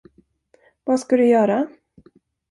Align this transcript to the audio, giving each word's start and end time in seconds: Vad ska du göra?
Vad 0.83 0.99
ska 0.99 1.17
du 1.17 1.27
göra? 1.27 1.67